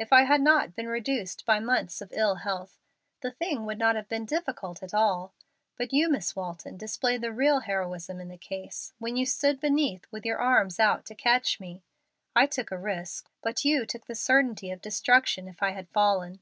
If 0.00 0.12
I 0.12 0.24
had 0.24 0.40
not 0.40 0.74
been 0.74 0.88
reduced 0.88 1.46
by 1.46 1.60
months 1.60 2.00
of 2.00 2.10
ill 2.12 2.34
health, 2.34 2.80
the 3.20 3.30
thing 3.30 3.64
would 3.66 3.78
not 3.78 3.94
have 3.94 4.08
been 4.08 4.24
difficult 4.24 4.82
at 4.82 4.92
all. 4.92 5.32
But 5.78 5.92
you, 5.92 6.08
Miss 6.10 6.34
Walton, 6.34 6.76
displayed 6.76 7.20
the 7.20 7.30
real 7.32 7.60
heroism 7.60 8.18
in 8.18 8.26
the 8.26 8.36
case, 8.36 8.92
when 8.98 9.16
you 9.16 9.24
stood 9.24 9.60
beneath 9.60 10.08
with 10.10 10.26
your 10.26 10.38
arms 10.38 10.80
out 10.80 11.04
to 11.06 11.14
catch 11.14 11.60
me. 11.60 11.84
I 12.34 12.46
took 12.46 12.72
a 12.72 12.76
risk, 12.76 13.30
but 13.42 13.64
you 13.64 13.86
took 13.86 14.06
the 14.06 14.16
certainty 14.16 14.72
of 14.72 14.82
destruction 14.82 15.46
if 15.46 15.62
I 15.62 15.70
had 15.70 15.88
fallen. 15.90 16.40